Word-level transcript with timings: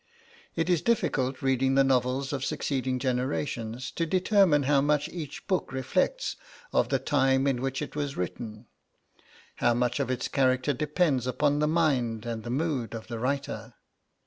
It 0.55 0.67
is 0.67 0.81
difficult, 0.81 1.43
reading 1.43 1.75
the 1.75 1.83
novels 1.83 2.33
of 2.33 2.43
succeeding 2.43 2.97
generations, 2.97 3.91
to 3.91 4.07
determine 4.07 4.63
how 4.63 4.81
much 4.81 5.07
each 5.09 5.45
book 5.45 5.71
reflects 5.71 6.37
of 6.73 6.89
the 6.89 6.97
time 6.97 7.45
in 7.45 7.61
which 7.61 7.83
it 7.83 7.95
was 7.95 8.17
written; 8.17 8.65
how 9.57 9.75
much 9.75 9.99
of 9.99 10.09
its 10.09 10.27
character 10.27 10.73
depends 10.73 11.27
upon 11.27 11.59
the 11.59 11.67
mind 11.67 12.25
and 12.25 12.43
the 12.43 12.49
mood 12.49 12.95
of 12.95 13.09
the 13.09 13.19
writer. 13.19 13.75